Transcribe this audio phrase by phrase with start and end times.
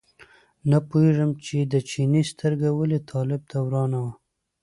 [0.69, 4.13] نه پوهېږم چې د چیني سترګه ولې طالب ته ورانه وه.